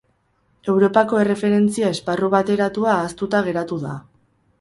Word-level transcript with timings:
Europako 0.71 1.19
Erreferentzia 1.23 1.91
Esparru 1.97 2.29
Bateratua 2.37 2.95
ahaztuta 2.95 3.43
geratu 3.49 3.79
da. 3.85 3.93